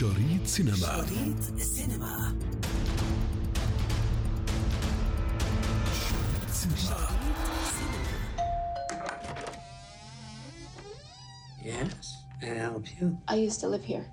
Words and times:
شريط 0.00 0.46
سينما 0.46 0.76
شريط 0.76 1.50
السينما 1.56 2.38
شريط 6.00 6.50
سينما 6.50 7.08
Yes, 11.62 12.24
may 12.40 12.50
I 12.50 12.54
help 12.54 12.86
you? 12.98 13.18
I 13.28 13.34
used 13.34 13.60
to 13.60 13.68
live 13.68 13.84
here. 13.84 14.06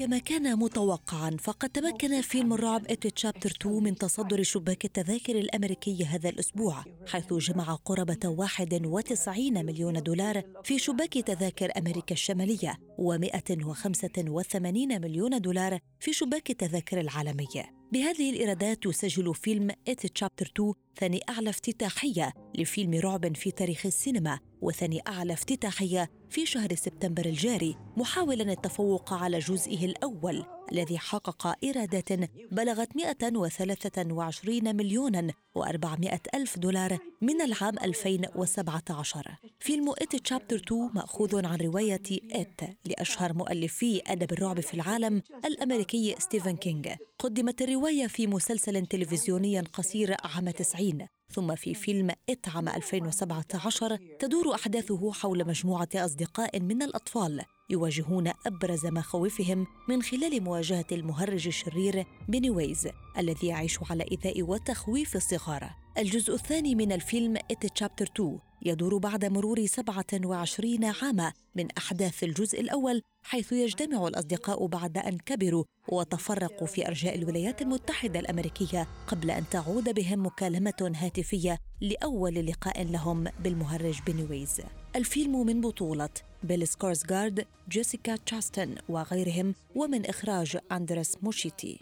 كما 0.00 0.18
كان 0.18 0.58
متوقعا 0.58 1.36
فقد 1.40 1.68
تمكن 1.68 2.20
فيلم 2.20 2.52
الرعب 2.52 2.86
It 2.90 3.06
Chapter 3.06 3.50
2 3.60 3.82
من 3.82 3.96
تصدر 3.96 4.42
شباك 4.42 4.84
التذاكر 4.84 5.38
الأمريكي 5.38 6.04
هذا 6.04 6.28
الأسبوع 6.28 6.84
حيث 7.08 7.32
جمع 7.32 7.74
قرابة 7.74 8.28
91 8.28 9.64
مليون 9.66 10.02
دولار 10.02 10.42
في 10.64 10.78
شباك 10.78 11.12
تذاكر 11.12 11.72
أمريكا 11.78 12.12
الشمالية 12.12 12.78
و185 12.98 14.66
مليون 14.74 15.40
دولار 15.40 15.78
في 16.00 16.12
شباك 16.12 16.50
التذاكر 16.50 17.00
العالمية 17.00 17.80
بهذه 17.92 18.30
الإيرادات 18.30 18.86
يسجل 18.86 19.34
فيلم 19.34 19.70
It 19.88 20.06
Chapter 20.06 20.52
2 20.56 20.72
ثاني 20.96 21.20
أعلى 21.28 21.50
افتتاحية 21.50 22.32
لفيلم 22.54 22.94
رعب 22.94 23.36
في 23.36 23.50
تاريخ 23.50 23.86
السينما 23.86 24.38
وثاني 24.60 25.00
أعلى 25.08 25.32
افتتاحية 25.32 26.10
في 26.30 26.46
شهر 26.46 26.74
سبتمبر 26.74 27.24
الجاري 27.26 27.76
محاولا 27.96 28.52
التفوق 28.52 29.12
على 29.12 29.38
جزئه 29.38 29.84
الأول 29.84 30.44
الذي 30.72 30.98
حقق 30.98 31.56
إيرادات 31.64 32.08
بلغت 32.52 32.96
123 32.96 34.76
مليونا 34.76 35.32
و400 35.58 36.18
ألف 36.34 36.58
دولار 36.58 36.98
من 37.20 37.40
العام 37.40 37.78
2017 37.78 39.36
فيلم 39.60 39.90
It 39.90 40.16
Chapter 40.16 40.56
2 40.56 40.90
مأخوذ 40.94 41.46
عن 41.46 41.58
رواية 41.58 42.02
It 42.32 42.60
لأشهر 42.84 43.32
مؤلفي 43.32 44.02
أدب 44.06 44.32
الرعب 44.32 44.60
في 44.60 44.74
العالم 44.74 45.22
الأمريكي 45.44 46.14
ستيفن 46.18 46.56
كينج 46.56 46.88
قدمت 47.18 47.62
الرواية 47.62 48.06
في 48.06 48.26
مسلسل 48.26 48.86
تلفزيوني 48.86 49.60
قصير 49.60 50.16
عام 50.24 50.50
90 50.50 51.06
ثم 51.30 51.54
في 51.54 51.74
فيلم 51.74 52.10
It 52.28 52.48
عام 52.48 52.68
2017 52.68 53.98
تدور 54.18 54.54
أحداثه 54.54 55.12
حول 55.12 55.46
مجموعة 55.46 55.88
أصدقاء 55.94 56.60
من 56.60 56.82
الأطفال 56.82 57.42
يواجهون 57.70 58.32
أبرز 58.46 58.86
مخاوفهم 58.86 59.66
من 59.88 60.02
خلال 60.02 60.42
مواجهة 60.42 60.86
المهرج 60.92 61.46
الشرير 61.46 62.06
بنيويز 62.28 62.88
الذي 63.18 63.46
يعيش 63.46 63.78
على 63.90 64.04
إيذاء 64.10 64.42
وتخويف 64.42 65.16
الصغار. 65.16 65.70
الجزء 65.98 66.34
الثاني 66.34 66.74
من 66.74 66.92
الفيلم 66.92 67.36
إت 67.36 67.66
تشابتر 67.66 68.04
2 68.04 68.49
يدور 68.62 68.98
بعد 68.98 69.24
مرور 69.24 69.66
27 69.66 70.84
عاما 70.84 71.32
من 71.54 71.68
أحداث 71.78 72.24
الجزء 72.24 72.60
الأول 72.60 73.02
حيث 73.22 73.52
يجتمع 73.52 74.06
الأصدقاء 74.06 74.66
بعد 74.66 74.98
أن 74.98 75.18
كبروا 75.18 75.64
وتفرقوا 75.88 76.66
في 76.66 76.86
أرجاء 76.86 77.14
الولايات 77.14 77.62
المتحدة 77.62 78.20
الأمريكية 78.20 78.86
قبل 79.06 79.30
أن 79.30 79.44
تعود 79.50 79.94
بهم 79.94 80.26
مكالمة 80.26 80.92
هاتفية 80.96 81.58
لأول 81.80 82.46
لقاء 82.46 82.82
لهم 82.84 83.24
بالمهرج 83.44 84.00
بنيويز 84.06 84.60
الفيلم 84.96 85.46
من 85.46 85.60
بطولة 85.60 86.08
بيل 86.42 86.68
سكورسغارد، 86.68 87.46
جيسيكا 87.68 88.16
تشاستن 88.16 88.74
وغيرهم 88.88 89.54
ومن 89.74 90.06
إخراج 90.06 90.58
أندرس 90.72 91.16
موشيتي 91.22 91.78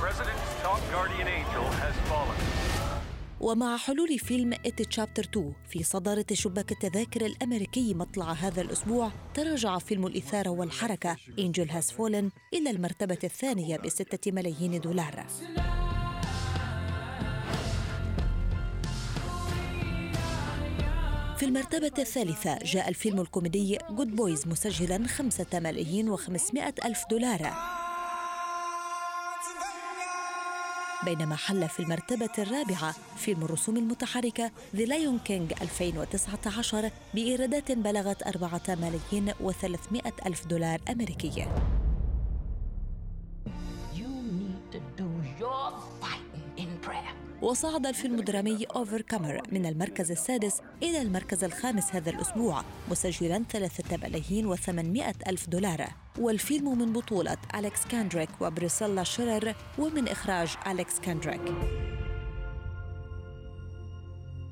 President's 0.00 0.62
top 0.62 0.80
guardian 0.92 1.28
angel 1.28 1.64
has 1.82 1.94
fallen. 2.08 2.85
ومع 3.40 3.76
حلول 3.76 4.18
فيلم 4.18 4.52
It 4.52 4.82
Chapter 4.82 5.24
2 5.24 5.52
في 5.68 5.82
صدارة 5.82 6.26
شباك 6.32 6.72
التذاكر 6.72 7.26
الأمريكي 7.26 7.94
مطلع 7.94 8.32
هذا 8.32 8.62
الأسبوع 8.62 9.10
تراجع 9.34 9.78
فيلم 9.78 10.06
الإثارة 10.06 10.50
والحركة 10.50 11.16
Angel 11.38 11.70
Has 11.70 11.90
Fallen 11.90 12.30
إلى 12.54 12.70
المرتبة 12.70 13.18
الثانية 13.24 13.76
بستة 13.76 14.32
ملايين 14.32 14.80
دولار. 14.80 15.26
في 21.36 21.42
المرتبة 21.42 21.92
الثالثة 21.98 22.58
جاء 22.64 22.88
الفيلم 22.88 23.20
الكوميدي 23.20 23.78
Good 23.90 24.16
Boys 24.16 24.48
مسجلا 24.48 25.06
خمسة 25.06 25.46
ملايين 25.54 26.08
وخمسمائة 26.08 26.74
ألف 26.84 27.04
دولار. 27.10 27.75
بينما 31.06 31.36
حل 31.36 31.68
في 31.68 31.80
المرتبة 31.80 32.30
الرابعة 32.38 32.94
فيلم 33.16 33.42
الرسوم 33.42 33.76
المتحركة 33.76 34.50
The 34.76 34.84
Lion 34.84 35.18
King 35.18 35.52
2019 35.62 36.90
بإيرادات 37.14 37.72
بلغت 37.72 38.22
أربعة 38.22 38.62
ملايين 38.68 39.32
وثلاثمائة 39.40 40.12
ألف 40.26 40.46
دولار 40.46 40.80
أمريكي 40.90 41.46
You 43.94 44.12
need 44.38 44.72
to 44.72 44.80
do 44.98 45.08
your. 45.40 45.95
وصعد 47.42 47.86
الفيلم 47.86 48.18
الدرامي 48.18 48.64
أوفر 48.64 49.00
كامر 49.00 49.42
من 49.52 49.66
المركز 49.66 50.10
السادس 50.10 50.60
إلى 50.82 51.02
المركز 51.02 51.44
الخامس 51.44 51.94
هذا 51.94 52.10
الأسبوع 52.10 52.62
مسجلا 52.90 53.44
ثلاثة 53.50 53.96
ملايين 53.96 54.46
وثمانمائة 54.46 55.14
ألف 55.28 55.48
دولار. 55.48 55.86
والفيلم 56.18 56.78
من 56.78 56.92
بطولة 56.92 57.36
أليكس 57.54 57.86
كاندريك 57.86 58.28
وبريسيلا 58.40 59.04
شيرر 59.04 59.54
ومن 59.78 60.08
إخراج 60.08 60.48
أليكس 60.66 61.00
كاندريك 61.00 61.40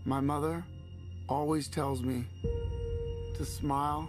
My 0.07 0.21
mother 0.21 0.63
always 1.29 1.67
tells 1.69 2.03
me 2.03 2.19
to 3.39 3.45
smile 3.45 4.09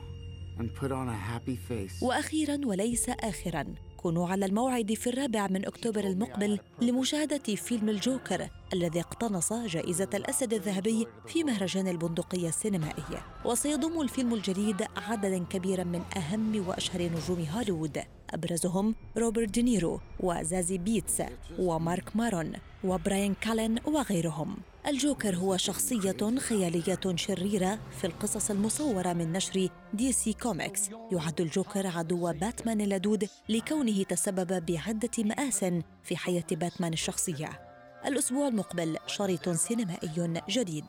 and 0.59 0.67
put 0.75 0.91
on 0.91 1.07
a 1.09 1.17
happy 1.31 1.55
face. 1.69 2.03
وأخيرا 2.03 2.59
وليس 2.65 3.09
آخرا. 3.09 3.65
كونوا 3.97 4.27
على 4.27 4.45
الموعد 4.45 4.93
في 4.93 5.09
الرابع 5.09 5.47
من 5.47 5.65
أكتوبر 5.65 6.03
المقبل 6.03 6.59
لمشاهدة 6.81 7.55
فيلم 7.55 7.89
الجوكر. 7.89 8.47
الذي 8.73 8.99
اقتنص 8.99 9.53
جائزة 9.53 10.09
الأسد 10.13 10.53
الذهبي 10.53 11.07
في 11.27 11.43
مهرجان 11.43 11.87
البندقية 11.87 12.49
السينمائي 12.49 13.03
وسيضم 13.45 14.01
الفيلم 14.01 14.33
الجديد 14.33 14.85
عددا 14.97 15.45
كبيرا 15.49 15.83
من 15.83 16.01
أهم 16.17 16.67
وأشهر 16.67 17.01
نجوم 17.01 17.45
هوليوود. 17.55 18.01
أبرزهم 18.29 18.95
روبرت 19.17 19.49
دينيرو 19.49 19.99
وزازي 20.19 20.77
بيتس 20.77 21.21
ومارك 21.59 22.15
مارون 22.15 22.53
وبراين 22.83 23.33
كالين 23.41 23.79
وغيرهم. 23.85 24.57
الجوكر 24.87 25.35
هو 25.35 25.57
شخصية 25.57 26.37
خيالية 26.37 27.15
شريرة 27.15 27.79
في 28.01 28.07
القصص 28.07 28.51
المصورة 28.51 29.13
من 29.13 29.31
نشر 29.31 29.69
DC 29.93 30.33
Comics. 30.33 30.89
يعد 31.11 31.41
الجوكر 31.41 31.87
عدو 31.87 32.33
باتمان 32.33 32.81
اللدود 32.81 33.29
لكونه 33.49 34.03
تسبب 34.03 34.65
بعدة 34.65 35.09
مآس 35.23 35.65
في 36.03 36.17
حياة 36.17 36.45
باتمان 36.51 36.93
الشخصية. 36.93 37.74
الأسبوع 38.07 38.47
المقبل 38.47 38.97
شريط 39.07 39.49
سينمائي 39.49 40.39
جديد. 40.49 40.85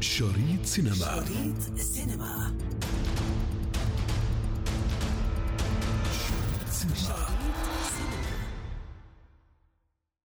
شريط 0.00 0.64
سينما. 0.64 0.94
شريط 0.94 1.78
سينما. 1.78 2.56